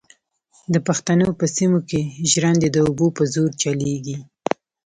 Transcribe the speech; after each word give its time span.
د 0.73 0.75
پښتنو 0.87 1.27
په 1.39 1.45
سیمو 1.55 1.79
کې 1.89 2.01
ژرندې 2.31 2.67
د 2.71 2.77
اوبو 2.85 3.07
په 3.17 3.23
زور 3.33 3.49
چلېږي. 3.61 4.17